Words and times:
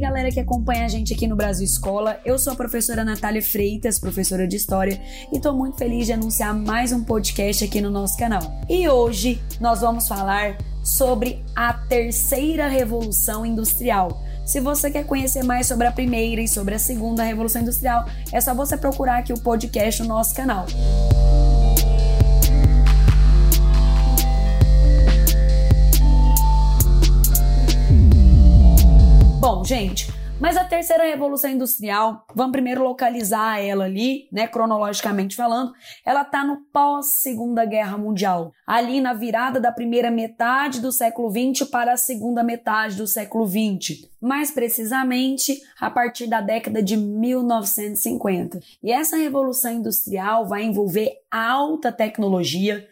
galera 0.00 0.30
que 0.30 0.40
acompanha 0.40 0.86
a 0.86 0.88
gente 0.88 1.12
aqui 1.12 1.26
no 1.26 1.36
Brasil 1.36 1.64
Escola. 1.64 2.18
Eu 2.24 2.38
sou 2.38 2.54
a 2.54 2.56
professora 2.56 3.04
Natália 3.04 3.42
Freitas, 3.42 3.98
professora 3.98 4.48
de 4.48 4.56
História, 4.56 5.00
e 5.30 5.36
estou 5.36 5.54
muito 5.54 5.76
feliz 5.76 6.06
de 6.06 6.14
anunciar 6.14 6.54
mais 6.54 6.90
um 6.90 7.04
podcast 7.04 7.62
aqui 7.62 7.82
no 7.82 7.90
nosso 7.90 8.16
canal. 8.16 8.40
E 8.68 8.88
hoje 8.88 9.40
nós 9.60 9.82
vamos 9.82 10.08
falar 10.08 10.56
sobre 10.82 11.44
a 11.54 11.74
terceira 11.74 12.66
revolução 12.66 13.44
industrial. 13.44 14.22
Se 14.46 14.58
você 14.58 14.90
quer 14.90 15.04
conhecer 15.04 15.44
mais 15.44 15.66
sobre 15.66 15.86
a 15.86 15.92
primeira 15.92 16.40
e 16.40 16.48
sobre 16.48 16.74
a 16.74 16.78
segunda 16.78 17.22
revolução 17.22 17.60
industrial, 17.60 18.06
é 18.32 18.40
só 18.40 18.54
você 18.54 18.78
procurar 18.78 19.18
aqui 19.18 19.34
o 19.34 19.40
podcast 19.40 20.02
no 20.02 20.08
nosso 20.08 20.34
canal. 20.34 20.64
Gente, 29.70 30.12
mas 30.40 30.56
a 30.56 30.64
terceira 30.64 31.04
revolução 31.04 31.48
industrial, 31.48 32.26
vamos 32.34 32.50
primeiro 32.50 32.82
localizar 32.82 33.60
ela 33.60 33.84
ali, 33.84 34.26
né, 34.32 34.48
cronologicamente 34.48 35.36
falando, 35.36 35.72
ela 36.04 36.24
tá 36.24 36.42
no 36.44 36.56
pós 36.72 37.06
Segunda 37.06 37.64
Guerra 37.64 37.96
Mundial, 37.96 38.50
ali 38.66 39.00
na 39.00 39.12
virada 39.12 39.60
da 39.60 39.70
primeira 39.70 40.10
metade 40.10 40.80
do 40.80 40.90
século 40.90 41.30
20 41.30 41.66
para 41.66 41.92
a 41.92 41.96
segunda 41.96 42.42
metade 42.42 42.96
do 42.96 43.06
século 43.06 43.46
20, 43.46 44.10
mais 44.20 44.50
precisamente 44.50 45.60
a 45.80 45.88
partir 45.88 46.26
da 46.26 46.40
década 46.40 46.82
de 46.82 46.96
1950. 46.96 48.58
E 48.82 48.90
essa 48.90 49.16
revolução 49.16 49.70
industrial 49.70 50.48
vai 50.48 50.64
envolver 50.64 51.12
alta 51.30 51.92
tecnologia, 51.92 52.88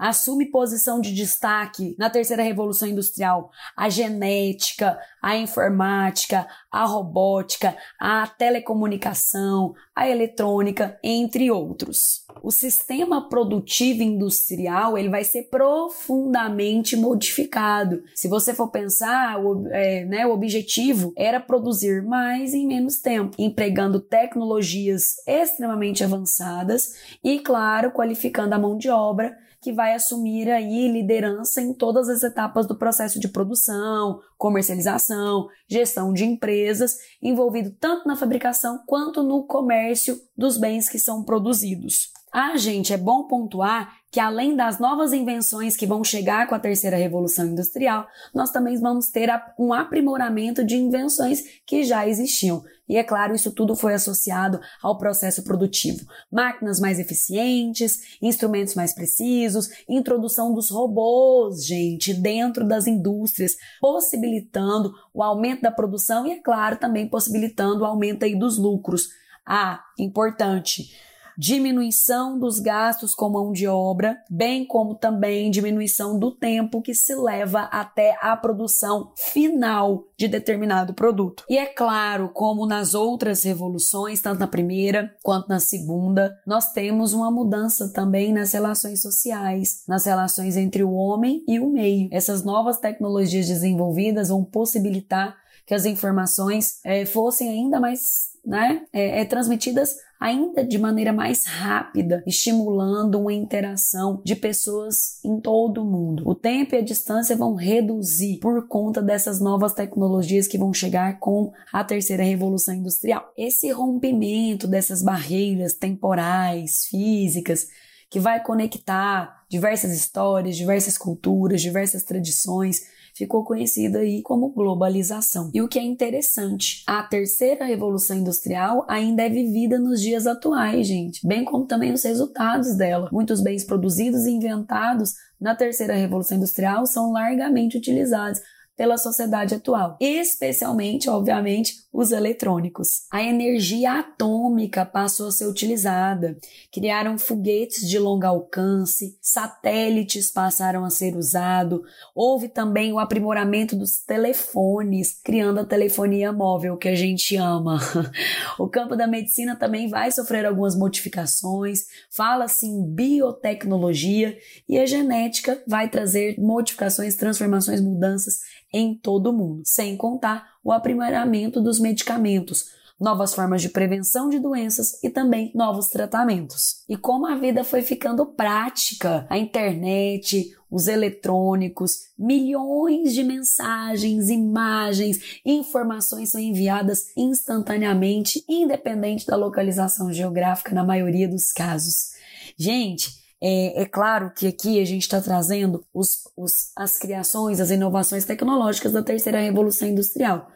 assume 0.00 0.46
posição 0.46 0.98
de 0.98 1.12
destaque 1.12 1.94
na 1.98 2.08
terceira 2.08 2.42
revolução 2.42 2.88
industrial 2.88 3.50
a 3.76 3.90
genética, 3.90 4.98
a 5.20 5.36
informática, 5.36 6.46
a 6.72 6.86
robótica, 6.86 7.76
a 8.00 8.26
telecomunicação, 8.26 9.74
a 9.94 10.08
eletrônica, 10.08 10.98
entre 11.04 11.50
outros. 11.50 12.24
O 12.42 12.50
sistema 12.50 13.28
produtivo 13.28 14.02
industrial 14.02 14.96
ele 14.96 15.10
vai 15.10 15.22
ser 15.22 15.50
profundamente 15.50 16.96
modificado. 16.96 18.02
Se 18.14 18.26
você 18.26 18.54
for 18.54 18.70
pensar, 18.70 19.38
o, 19.38 19.66
é, 19.68 20.06
né, 20.06 20.26
o 20.26 20.32
objetivo 20.32 21.12
era 21.14 21.38
produzir 21.38 22.02
mais 22.02 22.54
em 22.54 22.66
menos 22.66 23.00
tempo, 23.00 23.36
empregando 23.38 24.00
tecnologias 24.00 25.16
extremamente 25.26 26.02
avançadas 26.02 26.94
e, 27.22 27.40
claro, 27.40 27.90
qualificando 27.90 28.54
a 28.54 28.58
mão 28.58 28.78
de 28.78 28.88
obra 28.88 29.36
que 29.60 29.72
vai 29.72 29.94
assumir 29.94 30.50
aí 30.50 30.90
liderança 30.90 31.60
em 31.60 31.74
todas 31.74 32.08
as 32.08 32.22
etapas 32.22 32.66
do 32.66 32.76
processo 32.76 33.20
de 33.20 33.28
produção, 33.28 34.20
comercialização, 34.38 35.48
gestão 35.68 36.12
de 36.12 36.24
empresas, 36.24 36.96
envolvido 37.22 37.70
tanto 37.78 38.08
na 38.08 38.16
fabricação 38.16 38.82
quanto 38.86 39.22
no 39.22 39.44
comércio 39.46 40.18
dos 40.36 40.56
bens 40.56 40.88
que 40.88 40.98
são 40.98 41.22
produzidos. 41.22 42.10
Ah, 42.32 42.56
gente, 42.56 42.92
é 42.92 42.96
bom 42.96 43.24
pontuar 43.24 43.92
que 44.08 44.20
além 44.20 44.54
das 44.54 44.78
novas 44.78 45.12
invenções 45.12 45.76
que 45.76 45.86
vão 45.86 46.04
chegar 46.04 46.48
com 46.48 46.54
a 46.54 46.60
terceira 46.60 46.96
revolução 46.96 47.46
industrial, 47.46 48.06
nós 48.32 48.50
também 48.52 48.76
vamos 48.78 49.08
ter 49.08 49.28
um 49.58 49.72
aprimoramento 49.72 50.64
de 50.64 50.76
invenções 50.76 51.42
que 51.66 51.82
já 51.82 52.06
existiam. 52.06 52.62
E 52.88 52.96
é 52.96 53.02
claro, 53.02 53.34
isso 53.34 53.52
tudo 53.52 53.74
foi 53.74 53.94
associado 53.94 54.60
ao 54.80 54.96
processo 54.96 55.42
produtivo. 55.42 56.06
Máquinas 56.30 56.78
mais 56.78 57.00
eficientes, 57.00 58.18
instrumentos 58.22 58.76
mais 58.76 58.92
precisos, 58.92 59.68
introdução 59.88 60.54
dos 60.54 60.70
robôs, 60.70 61.64
gente, 61.66 62.14
dentro 62.14 62.66
das 62.66 62.86
indústrias, 62.86 63.56
possibilitando 63.80 64.92
o 65.12 65.22
aumento 65.22 65.62
da 65.62 65.70
produção 65.72 66.26
e, 66.26 66.32
é 66.32 66.40
claro, 66.40 66.76
também 66.76 67.08
possibilitando 67.08 67.82
o 67.82 67.86
aumento 67.86 68.24
aí 68.24 68.36
dos 68.36 68.56
lucros. 68.56 69.08
Ah, 69.44 69.80
importante 69.98 70.90
diminuição 71.40 72.38
dos 72.38 72.60
gastos 72.60 73.14
com 73.14 73.30
mão 73.30 73.50
de 73.50 73.66
obra, 73.66 74.22
bem 74.28 74.66
como 74.66 74.94
também 74.94 75.50
diminuição 75.50 76.18
do 76.18 76.30
tempo 76.30 76.82
que 76.82 76.92
se 76.92 77.14
leva 77.14 77.62
até 77.72 78.14
a 78.20 78.36
produção 78.36 79.10
final 79.16 80.04
de 80.18 80.28
determinado 80.28 80.92
produto. 80.92 81.42
E 81.48 81.56
é 81.56 81.64
claro, 81.64 82.28
como 82.28 82.66
nas 82.66 82.92
outras 82.92 83.42
revoluções, 83.42 84.20
tanto 84.20 84.40
na 84.40 84.46
primeira 84.46 85.16
quanto 85.22 85.48
na 85.48 85.58
segunda, 85.58 86.38
nós 86.46 86.74
temos 86.74 87.14
uma 87.14 87.30
mudança 87.30 87.90
também 87.90 88.34
nas 88.34 88.52
relações 88.52 89.00
sociais, 89.00 89.82
nas 89.88 90.04
relações 90.04 90.58
entre 90.58 90.84
o 90.84 90.92
homem 90.92 91.42
e 91.48 91.58
o 91.58 91.70
meio. 91.70 92.10
Essas 92.12 92.44
novas 92.44 92.76
tecnologias 92.76 93.48
desenvolvidas 93.48 94.28
vão 94.28 94.44
possibilitar 94.44 95.34
que 95.66 95.72
as 95.74 95.86
informações 95.86 96.80
é, 96.84 97.06
fossem 97.06 97.48
ainda 97.48 97.80
mais 97.80 98.30
né, 98.44 98.82
é, 98.92 99.20
é, 99.20 99.24
transmitidas 99.24 99.94
ainda 100.20 100.62
de 100.62 100.78
maneira 100.78 101.12
mais 101.12 101.46
rápida, 101.46 102.22
estimulando 102.26 103.18
uma 103.18 103.32
interação 103.32 104.20
de 104.22 104.36
pessoas 104.36 105.18
em 105.24 105.40
todo 105.40 105.82
o 105.82 105.90
mundo. 105.90 106.28
O 106.28 106.34
tempo 106.34 106.74
e 106.74 106.78
a 106.78 106.84
distância 106.84 107.34
vão 107.34 107.54
reduzir 107.54 108.38
por 108.38 108.68
conta 108.68 109.00
dessas 109.00 109.40
novas 109.40 109.72
tecnologias 109.72 110.46
que 110.46 110.58
vão 110.58 110.74
chegar 110.74 111.18
com 111.18 111.50
a 111.72 111.82
terceira 111.82 112.22
revolução 112.22 112.74
industrial. 112.74 113.32
Esse 113.36 113.70
rompimento 113.72 114.68
dessas 114.68 115.02
barreiras 115.02 115.72
temporais, 115.72 116.84
físicas, 116.84 117.66
que 118.10 118.20
vai 118.20 118.42
conectar 118.42 119.44
diversas 119.48 119.92
histórias, 119.92 120.56
diversas 120.56 120.98
culturas, 120.98 121.62
diversas 121.62 122.02
tradições, 122.02 122.82
ficou 123.20 123.44
conhecida 123.44 124.00
aí 124.00 124.22
como 124.22 124.50
globalização. 124.50 125.50
E 125.54 125.60
o 125.60 125.68
que 125.68 125.78
é 125.78 125.82
interessante, 125.82 126.82
a 126.86 127.02
terceira 127.02 127.64
revolução 127.64 128.16
industrial 128.16 128.84
ainda 128.88 129.22
é 129.22 129.28
vivida 129.28 129.78
nos 129.78 130.00
dias 130.00 130.26
atuais, 130.26 130.86
gente, 130.86 131.26
bem 131.26 131.44
como 131.44 131.66
também 131.66 131.92
os 131.92 132.02
resultados 132.02 132.74
dela. 132.76 133.08
Muitos 133.12 133.42
bens 133.42 133.64
produzidos 133.64 134.26
e 134.26 134.30
inventados 134.30 135.14
na 135.40 135.54
terceira 135.54 135.94
revolução 135.94 136.36
industrial 136.36 136.86
são 136.86 137.12
largamente 137.12 137.76
utilizados 137.76 138.40
pela 138.76 138.96
sociedade 138.96 139.54
atual, 139.54 139.96
especialmente, 140.00 141.10
obviamente, 141.10 141.74
os 141.92 142.12
eletrônicos. 142.12 143.02
A 143.10 143.22
energia 143.22 143.98
atômica 143.98 144.86
passou 144.86 145.28
a 145.28 145.32
ser 145.32 145.46
utilizada, 145.46 146.36
criaram 146.72 147.18
foguetes 147.18 147.88
de 147.88 147.98
longo 147.98 148.24
alcance, 148.24 149.18
satélites 149.20 150.30
passaram 150.30 150.84
a 150.84 150.90
ser 150.90 151.16
usados, 151.16 151.80
houve 152.14 152.48
também 152.48 152.92
o 152.92 152.98
aprimoramento 152.98 153.76
dos 153.76 153.98
telefones, 153.98 155.20
criando 155.22 155.60
a 155.60 155.64
telefonia 155.64 156.32
móvel 156.32 156.76
que 156.76 156.88
a 156.88 156.94
gente 156.94 157.36
ama. 157.36 157.80
o 158.58 158.68
campo 158.68 158.96
da 158.96 159.06
medicina 159.06 159.56
também 159.56 159.88
vai 159.88 160.10
sofrer 160.12 160.46
algumas 160.46 160.76
modificações, 160.76 161.80
fala-se 162.10 162.66
em 162.66 162.82
biotecnologia 162.86 164.38
e 164.68 164.78
a 164.78 164.86
genética 164.86 165.62
vai 165.66 165.88
trazer 165.88 166.38
modificações, 166.38 167.16
transformações, 167.16 167.80
mudanças 167.80 168.38
em 168.72 168.94
todo 168.94 169.30
o 169.30 169.32
mundo, 169.32 169.62
sem 169.64 169.96
contar 169.96 170.50
o 170.62 170.72
aprimoramento 170.72 171.60
dos 171.60 171.80
medicamentos, 171.80 172.66
novas 173.00 173.32
formas 173.32 173.62
de 173.62 173.70
prevenção 173.70 174.28
de 174.28 174.38
doenças 174.38 175.02
e 175.02 175.08
também 175.08 175.50
novos 175.54 175.88
tratamentos. 175.88 176.84
E 176.86 176.96
como 176.96 177.26
a 177.26 177.34
vida 177.34 177.64
foi 177.64 177.80
ficando 177.80 178.26
prática, 178.26 179.26
a 179.30 179.38
internet, 179.38 180.54
os 180.70 180.86
eletrônicos, 180.86 182.10
milhões 182.18 183.14
de 183.14 183.24
mensagens, 183.24 184.28
imagens, 184.28 185.40
informações 185.44 186.28
são 186.28 186.40
enviadas 186.40 187.06
instantaneamente, 187.16 188.44
independente 188.46 189.26
da 189.26 189.34
localização 189.34 190.12
geográfica 190.12 190.74
na 190.74 190.84
maioria 190.84 191.26
dos 191.26 191.50
casos. 191.50 192.10
Gente, 192.56 193.19
é, 193.42 193.82
é 193.82 193.86
claro 193.86 194.30
que 194.30 194.46
aqui 194.46 194.80
a 194.80 194.84
gente 194.84 195.02
está 195.02 195.20
trazendo 195.20 195.84
os, 195.94 196.28
os, 196.36 196.72
as 196.76 196.98
criações, 196.98 197.60
as 197.60 197.70
inovações 197.70 198.24
tecnológicas 198.24 198.92
da 198.92 199.02
terceira 199.02 199.40
revolução 199.40 199.88
industrial. 199.88 200.50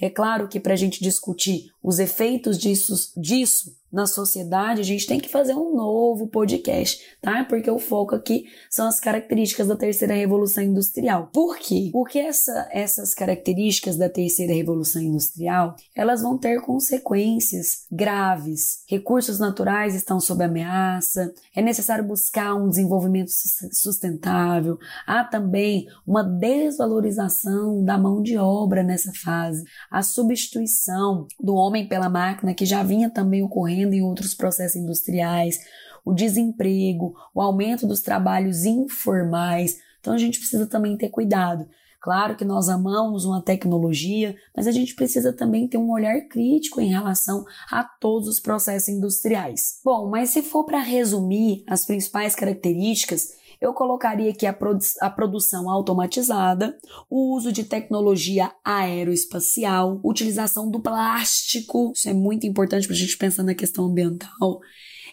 É 0.00 0.08
claro 0.10 0.48
que 0.48 0.60
para 0.60 0.74
a 0.74 0.76
gente 0.76 1.02
discutir 1.02 1.70
os 1.82 1.98
efeitos 1.98 2.58
disso, 2.58 3.12
disso 3.16 3.76
na 3.92 4.06
sociedade, 4.06 4.80
a 4.80 4.84
gente 4.84 5.06
tem 5.06 5.18
que 5.18 5.28
fazer 5.28 5.54
um 5.54 5.74
novo 5.74 6.26
podcast, 6.26 7.00
tá? 7.20 7.44
Porque 7.44 7.70
o 7.70 7.78
foco 7.78 8.14
aqui 8.14 8.44
são 8.70 8.86
as 8.86 9.00
características 9.00 9.66
da 9.66 9.76
terceira 9.76 10.14
revolução 10.14 10.62
industrial. 10.62 11.30
Por 11.32 11.58
quê? 11.58 11.88
Porque 11.92 12.18
essa, 12.18 12.68
essas 12.70 13.14
características 13.14 13.96
da 13.96 14.08
terceira 14.08 14.52
revolução 14.52 15.00
industrial, 15.00 15.74
elas 15.94 16.22
vão 16.22 16.36
ter 16.36 16.60
consequências 16.60 17.86
graves. 17.90 18.82
Recursos 18.86 19.38
naturais 19.38 19.94
estão 19.94 20.20
sob 20.20 20.44
ameaça, 20.44 21.32
é 21.54 21.62
necessário 21.62 22.04
buscar 22.04 22.54
um 22.54 22.68
desenvolvimento 22.68 23.30
sustentável, 23.72 24.78
há 25.06 25.24
também 25.24 25.86
uma 26.06 26.22
desvalorização 26.22 27.82
da 27.82 27.96
mão 27.96 28.22
de 28.22 28.36
obra 28.36 28.82
nessa 28.82 29.12
fase, 29.14 29.64
a 29.90 30.02
substituição 30.02 31.26
do 31.40 31.54
homem 31.54 31.88
pela 31.88 32.10
máquina 32.10 32.54
que 32.54 32.66
já 32.66 32.82
vinha 32.82 33.08
também 33.08 33.42
ocorrendo 33.42 33.77
em 33.82 34.02
outros 34.02 34.34
processos 34.34 34.76
industriais, 34.76 35.58
o 36.04 36.12
desemprego, 36.12 37.14
o 37.34 37.40
aumento 37.40 37.86
dos 37.86 38.00
trabalhos 38.00 38.64
informais. 38.64 39.78
Então 40.00 40.14
a 40.14 40.18
gente 40.18 40.38
precisa 40.38 40.66
também 40.66 40.96
ter 40.96 41.10
cuidado. 41.10 41.68
Claro 42.00 42.36
que 42.36 42.44
nós 42.44 42.68
amamos 42.68 43.24
uma 43.24 43.42
tecnologia, 43.42 44.36
mas 44.56 44.66
a 44.66 44.70
gente 44.70 44.94
precisa 44.94 45.32
também 45.32 45.66
ter 45.66 45.78
um 45.78 45.90
olhar 45.90 46.20
crítico 46.28 46.80
em 46.80 46.88
relação 46.88 47.44
a 47.70 47.82
todos 47.82 48.28
os 48.28 48.38
processos 48.38 48.88
industriais. 48.88 49.80
Bom, 49.84 50.08
mas 50.08 50.30
se 50.30 50.42
for 50.42 50.64
para 50.64 50.78
resumir 50.78 51.64
as 51.66 51.84
principais 51.84 52.36
características, 52.36 53.32
eu 53.60 53.72
colocaria 53.74 54.30
aqui 54.30 54.46
a, 54.46 54.52
produ 54.52 54.84
a 55.00 55.10
produção 55.10 55.68
automatizada, 55.68 56.76
o 57.10 57.34
uso 57.34 57.52
de 57.52 57.64
tecnologia 57.64 58.52
aeroespacial, 58.64 60.00
utilização 60.04 60.70
do 60.70 60.80
plástico, 60.80 61.92
isso 61.94 62.08
é 62.08 62.14
muito 62.14 62.46
importante 62.46 62.86
para 62.86 62.94
a 62.94 62.98
gente 62.98 63.16
pensar 63.16 63.42
na 63.42 63.54
questão 63.54 63.86
ambiental, 63.86 64.60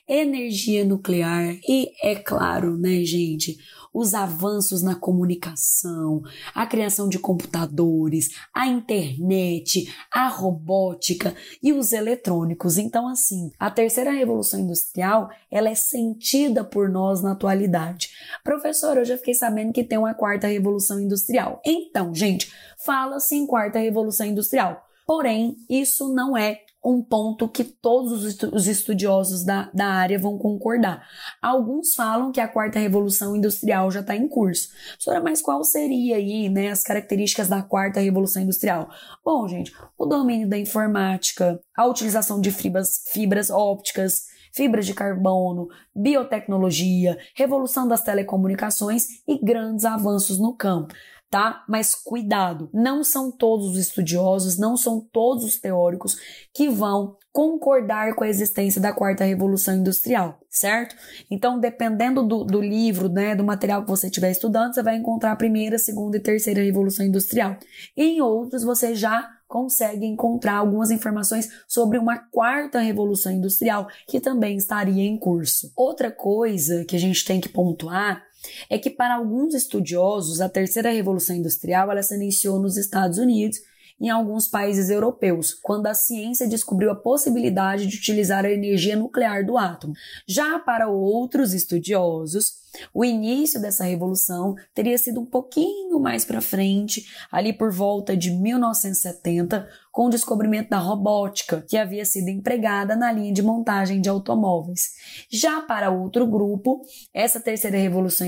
energia 0.08 0.86
nuclear 0.86 1.58
e, 1.68 1.90
é 2.04 2.16
claro, 2.16 2.78
né, 2.78 3.04
gente, 3.04 3.58
os 3.96 4.14
avanços 4.14 4.84
na 4.84 4.94
comunicação, 4.94 6.22
a 6.54 6.68
criação 6.68 7.08
de 7.08 7.18
computadores, 7.18 8.30
a 8.54 8.68
internet, 8.68 9.90
a 10.12 10.28
robótica 10.28 11.34
e 11.64 11.72
os 11.72 11.94
eletrônicos. 11.94 12.78
Então, 12.78 13.08
assim, 13.08 13.52
a 13.58 13.72
terceira 13.72 14.12
revolução 14.12 14.60
industrial, 14.60 15.30
ela 15.50 15.70
é 15.70 15.76
sentida 15.76 16.62
por 16.62 16.90
nós 16.90 17.22
na 17.22 17.32
atualidade. 17.32 18.10
Professor, 18.44 18.98
eu 18.98 19.06
já 19.06 19.18
fiquei 19.18 19.34
sabendo 19.34 19.72
que 19.72 19.84
tem 19.84 19.98
uma 19.98 20.14
quarta 20.14 20.48
revolução 20.48 21.00
industrial. 21.00 21.62
Então, 21.66 22.14
gente, 22.14 22.52
fala-se 22.86 23.34
em 23.34 23.48
quarta 23.48 23.80
revolução 23.80 24.26
industrial. 24.26 24.86
Porém, 25.08 25.56
isso 25.70 26.14
não 26.14 26.36
é 26.36 26.65
um 26.86 27.02
ponto 27.02 27.50
que 27.50 27.64
todos 27.64 28.24
os 28.54 28.68
estudiosos 28.68 29.44
da, 29.44 29.72
da 29.74 29.88
área 29.88 30.20
vão 30.20 30.38
concordar. 30.38 31.04
Alguns 31.42 31.96
falam 31.96 32.32
que 32.32 32.40
a 32.40 32.48
quarta 32.48 32.78
revolução 32.78 33.36
industrial 33.36 33.90
já 33.90 34.02
está 34.02 34.16
em 34.16 34.28
curso. 34.28 34.70
Professora, 34.90 35.20
mas 35.20 35.42
qual 35.42 35.64
seria 35.64 36.18
aí 36.18 36.48
né, 36.48 36.70
as 36.70 36.84
características 36.84 37.48
da 37.48 37.64
quarta 37.64 38.00
revolução 38.00 38.44
industrial? 38.44 38.90
Bom, 39.24 39.48
gente, 39.48 39.74
o 39.98 40.06
domínio 40.06 40.48
da 40.48 40.58
informática, 40.58 41.60
a 41.76 41.88
utilização 41.88 42.40
de 42.40 42.52
fibras, 42.52 43.04
fibras 43.08 43.50
ópticas, 43.50 44.28
fibras 44.54 44.86
de 44.86 44.94
carbono, 44.94 45.68
biotecnologia, 45.94 47.18
revolução 47.36 47.88
das 47.88 48.04
telecomunicações 48.04 49.22
e 49.28 49.38
grandes 49.44 49.84
avanços 49.84 50.40
no 50.40 50.56
campo 50.56 50.94
tá? 51.30 51.64
Mas 51.68 51.94
cuidado, 51.96 52.70
não 52.74 53.04
são 53.04 53.32
todos 53.32 53.68
os 53.68 53.78
estudiosos, 53.78 54.58
não 54.58 54.78
são 54.78 55.00
todos 55.00 55.44
os 55.44 55.60
teóricos 55.60 56.18
que 56.54 56.70
vão 56.70 57.18
concordar 57.36 58.16
com 58.16 58.24
a 58.24 58.30
existência 58.30 58.80
da 58.80 58.94
quarta 58.94 59.26
revolução 59.26 59.76
industrial, 59.76 60.40
certo? 60.50 60.96
Então, 61.30 61.60
dependendo 61.60 62.24
do, 62.24 62.46
do 62.46 62.62
livro, 62.62 63.10
né, 63.10 63.36
do 63.36 63.44
material 63.44 63.84
que 63.84 63.90
você 63.90 64.08
estiver 64.08 64.32
estudando, 64.32 64.74
você 64.74 64.82
vai 64.82 64.96
encontrar 64.96 65.34
a 65.34 65.36
primeira, 65.36 65.78
segunda 65.78 66.16
e 66.16 66.22
terceira 66.22 66.62
revolução 66.62 67.06
industrial. 67.06 67.58
Em 67.98 68.22
outros, 68.22 68.64
você 68.64 68.96
já 68.96 69.30
consegue 69.48 70.06
encontrar 70.06 70.56
algumas 70.56 70.92
informações 70.92 71.50
sobre 71.68 71.98
uma 71.98 72.18
quarta 72.18 72.80
revolução 72.80 73.32
industrial 73.32 73.88
que 74.08 74.22
também 74.22 74.56
estaria 74.56 75.04
em 75.04 75.20
curso. 75.20 75.72
Outra 75.76 76.10
coisa 76.10 76.86
que 76.86 76.96
a 76.96 77.00
gente 77.00 77.26
tem 77.26 77.42
que 77.42 77.50
pontuar 77.50 78.24
é 78.70 78.78
que 78.78 78.90
para 78.90 79.16
alguns 79.16 79.54
estudiosos 79.54 80.42
a 80.42 80.50
terceira 80.50 80.92
revolução 80.92 81.36
industrial 81.36 81.92
ela 81.92 82.04
se 82.04 82.16
iniciou 82.16 82.60
nos 82.60 82.78
Estados 82.78 83.18
Unidos 83.18 83.60
em 84.00 84.10
alguns 84.10 84.48
países 84.48 84.90
europeus, 84.90 85.54
quando 85.54 85.88
a 85.88 85.94
ciência 85.94 86.48
descobriu 86.48 86.92
a 86.92 86.96
possibilidade 86.96 87.88
de 87.88 87.98
utilizar 87.98 88.46
a 88.46 88.52
energia 88.52 88.96
nuclear 88.96 89.46
do 89.46 89.58
átomo. 89.58 89.94
Já 90.28 90.60
para 90.60 90.90
outros 90.90 91.54
estudiosos, 91.54 92.66
o 92.94 93.06
início 93.06 93.62
dessa 93.62 93.84
revolução 93.84 94.56
teria 94.74 94.98
sido 94.98 95.22
um 95.22 95.26
pouquinho 95.26 96.00
mais 96.00 96.26
para 96.26 96.42
frente, 96.42 97.06
ali 97.32 97.54
por 97.54 97.72
volta 97.72 98.16
de 98.16 98.32
1970, 98.32 99.68
com 99.92 100.08
o 100.08 100.10
descobrimento 100.10 100.70
da 100.70 100.78
robótica, 100.78 101.64
que 101.68 101.78
havia 101.78 102.06
sido 102.06 102.30
empregada 102.30 102.96
na 102.96 103.12
linha 103.12 103.34
de 103.34 103.42
montagem 103.42 104.02
de 104.02 104.10
automóveis. 104.10 104.92
Já 105.32 105.62
para 105.62 105.90
outro 105.90 106.28
grupo, 106.28 106.82
essa 107.14 107.40
terceira 107.40 107.78
revolução 107.78 108.28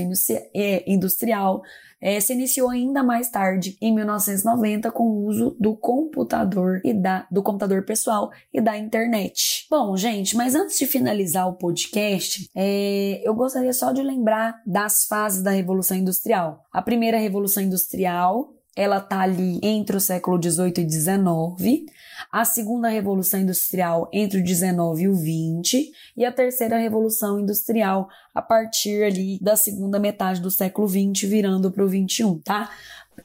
é, 0.54 0.90
industrial 0.90 1.62
é, 2.00 2.20
se 2.20 2.32
iniciou 2.32 2.70
ainda 2.70 3.02
mais 3.02 3.30
tarde, 3.30 3.76
em 3.80 3.94
1990, 3.94 4.90
com 4.90 5.04
o 5.04 5.26
uso 5.26 5.56
do 5.58 5.76
computador 5.76 6.80
e 6.84 6.92
da, 6.92 7.26
do 7.30 7.42
computador 7.42 7.84
pessoal 7.84 8.30
e 8.52 8.60
da 8.60 8.76
internet. 8.76 9.66
Bom, 9.70 9.96
gente, 9.96 10.36
mas 10.36 10.54
antes 10.54 10.78
de 10.78 10.86
finalizar 10.86 11.48
o 11.48 11.56
podcast, 11.56 12.48
é, 12.54 13.20
eu 13.24 13.34
gostaria 13.34 13.72
só 13.72 13.92
de 13.92 14.02
lembrar 14.02 14.54
das 14.66 15.06
fases 15.06 15.42
da 15.42 15.50
Revolução 15.50 15.96
Industrial. 15.96 16.64
A 16.72 16.82
primeira 16.82 17.18
Revolução 17.18 17.62
Industrial, 17.62 18.57
ela 18.78 19.00
tá 19.00 19.22
ali 19.22 19.58
entre 19.60 19.96
o 19.96 20.00
século 20.00 20.38
18 20.38 20.82
e 20.82 20.84
19, 20.84 21.86
a 22.30 22.44
segunda 22.44 22.88
revolução 22.88 23.40
industrial 23.40 24.08
entre 24.12 24.38
o 24.38 24.44
19 24.44 25.02
e 25.02 25.08
o 25.08 25.16
20 25.16 25.92
e 26.16 26.24
a 26.24 26.30
terceira 26.30 26.78
revolução 26.78 27.40
industrial 27.40 28.08
a 28.32 28.40
partir 28.40 29.02
ali 29.02 29.36
da 29.42 29.56
segunda 29.56 29.98
metade 29.98 30.40
do 30.40 30.48
século 30.48 30.86
20 30.86 31.26
virando 31.26 31.72
para 31.72 31.82
o 31.82 31.88
21, 31.88 32.38
tá? 32.38 32.70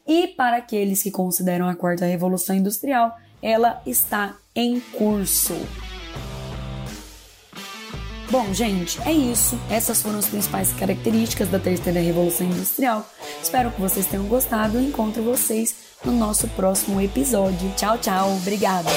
E 0.08 0.30
para 0.30 0.58
aqueles 0.58 1.04
que 1.04 1.12
consideram 1.12 1.70
a 1.70 1.76
quarta 1.76 2.04
revolução 2.04 2.56
industrial, 2.56 3.16
ela 3.40 3.80
está 3.86 4.36
em 4.56 4.80
curso. 4.80 5.54
Bom, 8.34 8.52
gente, 8.52 9.00
é 9.04 9.12
isso. 9.12 9.60
Essas 9.70 10.02
foram 10.02 10.18
as 10.18 10.26
principais 10.26 10.74
características 10.74 11.50
da 11.50 11.60
terceira 11.60 12.00
revolução 12.00 12.48
industrial. 12.48 13.08
Espero 13.40 13.70
que 13.70 13.80
vocês 13.80 14.08
tenham 14.08 14.26
gostado 14.26 14.80
e 14.80 14.88
encontro 14.88 15.22
vocês 15.22 15.76
no 16.04 16.12
nosso 16.12 16.48
próximo 16.48 17.00
episódio. 17.00 17.72
Tchau, 17.78 17.96
tchau. 18.00 18.36
Obrigada. 18.38 18.90